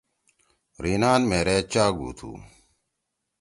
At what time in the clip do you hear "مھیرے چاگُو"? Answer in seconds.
1.29-2.09